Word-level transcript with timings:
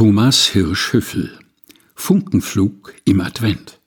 Thomas 0.00 0.46
Hirsch-Hüffel 0.46 1.38
Funkenflug 1.94 2.94
im 3.04 3.20
Advent 3.20 3.78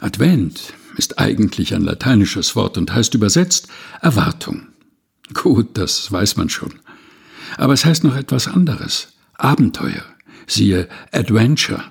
Advent 0.00 0.72
ist 0.96 1.18
eigentlich 1.18 1.74
ein 1.74 1.82
lateinisches 1.82 2.56
Wort 2.56 2.78
und 2.78 2.90
heißt 2.94 3.12
übersetzt 3.12 3.68
Erwartung. 4.00 4.68
Gut, 5.34 5.76
das 5.76 6.10
weiß 6.10 6.38
man 6.38 6.48
schon. 6.48 6.72
Aber 7.58 7.74
es 7.74 7.84
heißt 7.84 8.04
noch 8.04 8.16
etwas 8.16 8.48
anderes. 8.48 9.12
Abenteuer. 9.34 10.02
Siehe 10.46 10.88
Adventure. 11.12 11.84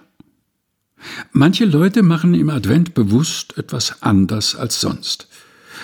Manche 1.33 1.65
Leute 1.65 2.01
machen 2.01 2.33
im 2.33 2.49
Advent 2.49 2.95
bewusst 2.95 3.55
etwas 3.59 4.01
anders 4.01 4.55
als 4.55 4.81
sonst, 4.81 5.27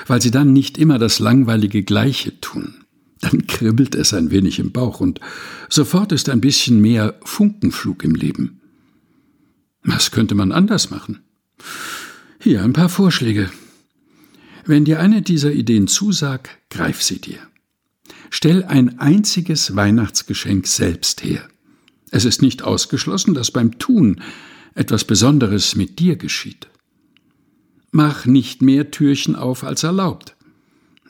weil 0.07 0.23
sie 0.23 0.31
dann 0.31 0.53
nicht 0.53 0.79
immer 0.79 0.97
das 0.97 1.19
langweilige 1.19 1.83
Gleiche 1.83 2.41
tun 2.41 2.82
dann 3.23 3.47
kribbelt 3.47 3.95
es 3.95 4.13
ein 4.13 4.31
wenig 4.31 4.59
im 4.59 4.71
Bauch 4.71 4.99
und 4.99 5.21
sofort 5.69 6.11
ist 6.11 6.27
ein 6.27 6.41
bisschen 6.41 6.81
mehr 6.81 7.17
Funkenflug 7.23 8.03
im 8.03 8.15
Leben. 8.15 8.59
Was 9.83 10.11
könnte 10.11 10.35
man 10.35 10.51
anders 10.51 10.89
machen? 10.89 11.19
Hier 12.39 12.63
ein 12.63 12.73
paar 12.73 12.89
Vorschläge. 12.89 13.49
Wenn 14.65 14.83
dir 14.83 14.99
eine 14.99 15.21
dieser 15.21 15.53
Ideen 15.53 15.87
zusagt, 15.87 16.49
greif 16.69 17.01
sie 17.01 17.19
dir. 17.19 17.39
Stell 18.29 18.65
ein 18.65 18.99
einziges 18.99 19.75
Weihnachtsgeschenk 19.75 20.67
selbst 20.67 21.23
her. 21.23 21.47
Es 22.11 22.25
ist 22.25 22.41
nicht 22.41 22.61
ausgeschlossen, 22.63 23.33
dass 23.33 23.51
beim 23.51 23.79
Tun 23.79 24.21
etwas 24.75 25.05
Besonderes 25.05 25.75
mit 25.75 25.99
dir 25.99 26.17
geschieht. 26.17 26.67
Mach 27.91 28.25
nicht 28.25 28.61
mehr 28.61 28.91
Türchen 28.91 29.35
auf 29.35 29.63
als 29.63 29.83
erlaubt. 29.83 30.35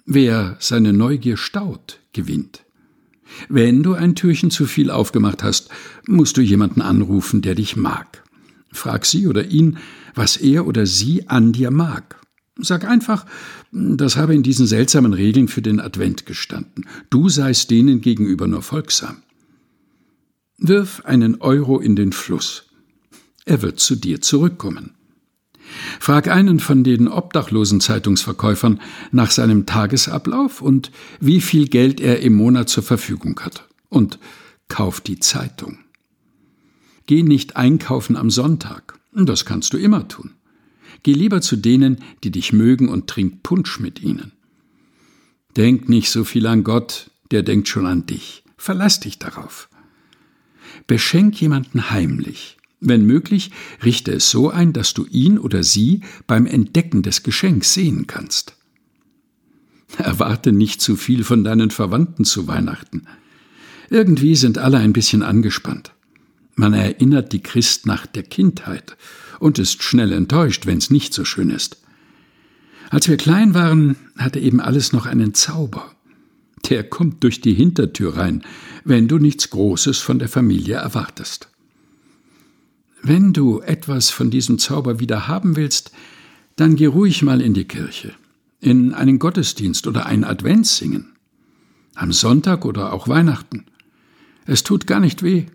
Wer 0.06 0.58
seine 0.60 0.94
Neugier 0.94 1.38
staut, 1.38 2.03
gewinnt. 2.14 2.66
Wenn 3.50 3.84
du 3.84 3.94
ein 3.94 4.16
Türchen 4.16 4.52
zu 4.52 4.66
viel 4.66 4.92
aufgemacht 4.92 5.44
hast, 5.44 5.70
musst 6.08 6.38
du 6.38 6.42
jemanden 6.42 6.82
anrufen, 6.82 7.42
der 7.42 7.56
dich 7.56 7.76
mag. 7.76 8.24
Frag 8.72 9.06
sie 9.06 9.28
oder 9.28 9.46
ihn, 9.46 9.78
was 10.16 10.38
er 10.38 10.68
oder 10.68 10.86
sie 10.86 11.28
an 11.28 11.52
dir 11.52 11.72
mag. 11.72 12.20
Sag 12.58 12.86
einfach, 12.86 13.26
das 13.72 14.16
habe 14.16 14.36
in 14.36 14.44
diesen 14.44 14.68
seltsamen 14.68 15.14
Regeln 15.14 15.48
für 15.48 15.62
den 15.62 15.80
Advent 15.80 16.26
gestanden. 16.26 16.86
Du 17.10 17.30
seist 17.30 17.72
denen 17.72 18.02
gegenüber 18.02 18.48
nur 18.48 18.62
folgsam. 18.62 19.24
Wirf 20.60 21.02
einen 21.06 21.42
Euro 21.42 21.80
in 21.80 21.96
den 21.96 22.12
Fluss. 22.12 22.66
Er 23.46 23.62
wird 23.62 23.80
zu 23.80 23.96
dir 23.96 24.22
zurückkommen. 24.22 24.94
Frag 26.00 26.28
einen 26.28 26.60
von 26.60 26.84
den 26.84 27.08
obdachlosen 27.08 27.82
Zeitungsverkäufern 27.82 28.80
nach 29.12 29.32
seinem 29.32 29.66
Tagesablauf 29.66 30.62
und 30.62 30.92
wie 31.20 31.42
viel 31.42 31.68
Geld 31.68 32.00
er 32.00 32.22
im 32.22 32.34
Monat 32.34 32.70
zur 32.70 32.84
Verfügung 32.84 33.40
hat. 33.40 33.68
Und 33.90 34.20
kauf 34.68 35.02
die 35.02 35.20
Zeitung. 35.20 35.80
Geh 37.06 37.24
nicht 37.24 37.56
einkaufen 37.58 38.16
am 38.16 38.30
Sonntag. 38.30 39.00
Das 39.14 39.46
kannst 39.46 39.74
du 39.74 39.78
immer 39.78 40.08
tun. 40.08 40.32
Geh 41.04 41.14
lieber 41.14 41.42
zu 41.42 41.56
denen, 41.56 41.98
die 42.24 42.32
dich 42.32 42.54
mögen 42.54 42.90
und 42.90 43.08
trink 43.08 43.44
Punsch 43.44 43.80
mit 43.80 44.02
ihnen. 44.02 44.32
Denk 45.58 45.90
nicht 45.90 46.10
so 46.10 46.24
viel 46.24 46.48
an 46.48 46.64
Gott, 46.64 47.12
der 47.32 47.44
denkt 47.44 47.68
schon 47.68 47.86
an 47.86 48.06
dich. 48.06 48.44
Verlass 48.58 49.00
dich 49.00 49.20
darauf. 49.20 49.70
Beschenk 50.88 51.40
jemanden 51.40 51.92
heimlich. 51.92 52.58
Wenn 52.86 53.06
möglich, 53.06 53.52
richte 53.84 54.12
es 54.12 54.30
so 54.30 54.50
ein, 54.50 54.74
dass 54.74 54.94
du 54.94 55.06
ihn 55.06 55.40
oder 55.40 55.64
sie 55.64 56.02
beim 56.28 56.46
Entdecken 56.46 57.02
des 57.02 57.24
Geschenks 57.24 57.74
sehen 57.74 58.08
kannst. 58.08 58.58
Erwarte 59.98 60.52
nicht 60.52 60.82
zu 60.82 60.98
viel 60.98 61.24
von 61.24 61.46
deinen 61.46 61.72
Verwandten 61.72 62.26
zu 62.26 62.48
Weihnachten. 62.48 63.04
Irgendwie 63.90 64.36
sind 64.36 64.58
alle 64.58 64.80
ein 64.80 64.92
bisschen 64.92 65.24
angespannt. 65.24 65.94
Man 66.56 66.74
erinnert 66.74 67.32
die 67.32 67.42
Christnacht 67.42 68.18
der 68.18 68.24
Kindheit 68.24 68.98
und 69.40 69.60
ist 69.60 69.82
schnell 69.82 70.12
enttäuscht, 70.12 70.66
wenn 70.66 70.78
es 70.78 70.90
nicht 70.90 71.14
so 71.14 71.24
schön 71.24 71.52
ist. 71.52 71.78
Als 72.90 73.08
wir 73.08 73.18
klein 73.18 73.54
waren, 73.54 73.96
hatte 74.18 74.40
eben 74.40 74.60
alles 74.60 74.92
noch 74.92 75.06
einen 75.06 75.34
Zauber. 75.34 75.92
Der 76.70 76.84
kommt 76.84 77.24
durch 77.24 77.40
die 77.40 77.54
Hintertür 77.54 78.18
rein, 78.18 78.44
wenn 78.84 79.08
du 79.08 79.20
nichts 79.20 79.50
Großes 79.50 80.00
von 80.00 80.20
der 80.20 80.30
Familie 80.30 80.76
erwartest. 80.76 81.48
Wenn 83.06 83.34
du 83.34 83.60
etwas 83.60 84.12
von 84.12 84.32
diesem 84.32 84.58
Zauber 84.60 85.02
wieder 85.02 85.28
haben 85.28 85.58
willst, 85.58 85.92
dann 86.56 86.78
geh 86.78 86.86
ruhig 86.86 87.22
mal 87.22 87.42
in 87.42 87.54
die 87.54 87.66
Kirche, 87.66 88.14
in 88.62 88.94
einen 88.94 89.20
Gottesdienst 89.20 89.88
oder 89.88 90.06
ein 90.06 90.24
Advent 90.24 90.66
singen. 90.66 91.12
Am 91.96 92.14
Sonntag 92.14 92.64
oder 92.64 92.94
auch 92.94 93.10
Weihnachten. 93.10 93.66
Es 94.46 94.64
tut 94.64 94.88
gar 94.88 95.02
nicht 95.02 95.22
weh. 95.22 95.46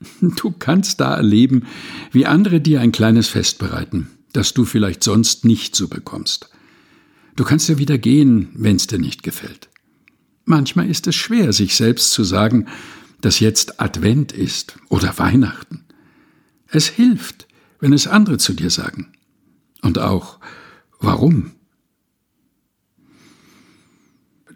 Du 0.20 0.52
kannst 0.52 1.00
da 1.00 1.16
erleben, 1.16 1.64
wie 2.12 2.26
andere 2.26 2.60
dir 2.60 2.80
ein 2.80 2.92
kleines 2.92 3.26
Fest 3.28 3.58
bereiten, 3.58 4.10
das 4.32 4.52
du 4.52 4.64
vielleicht 4.64 5.02
sonst 5.02 5.44
nicht 5.46 5.74
so 5.74 5.88
bekommst. 5.88 6.50
Du 7.36 7.42
kannst 7.42 7.68
ja 7.70 7.78
wieder 7.78 7.98
gehen, 7.98 8.50
wenn's 8.52 8.86
dir 8.86 8.98
nicht 8.98 9.22
gefällt. 9.22 9.70
Manchmal 10.44 10.88
ist 10.90 11.06
es 11.06 11.16
schwer, 11.16 11.52
sich 11.52 11.74
selbst 11.74 12.12
zu 12.12 12.22
sagen, 12.22 12.66
dass 13.22 13.40
jetzt 13.40 13.80
Advent 13.80 14.30
ist 14.32 14.78
oder 14.88 15.18
Weihnachten. 15.18 15.77
Es 16.70 16.88
hilft, 16.88 17.48
wenn 17.80 17.92
es 17.92 18.06
andere 18.06 18.38
zu 18.38 18.52
dir 18.52 18.70
sagen. 18.70 19.12
Und 19.82 19.98
auch, 19.98 20.38
warum? 21.00 21.52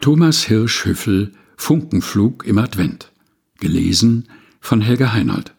Thomas 0.00 0.44
Hirsch-Hüffel 0.44 1.32
Funkenflug 1.56 2.44
im 2.44 2.58
Advent. 2.58 3.12
Gelesen 3.60 4.28
von 4.60 4.80
Helga 4.80 5.12
Heinold. 5.12 5.54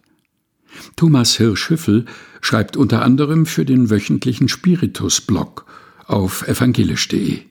Thomas 0.98 1.38
Hirsch-Hüffel 1.38 2.06
schreibt 2.42 2.76
unter 2.76 3.04
anderem 3.04 3.46
für 3.46 3.64
den 3.64 3.90
wöchentlichen 3.90 4.50
Spiritus-Blog 4.50 5.66
auf 6.06 6.46
evangelisch.de. 6.48 7.44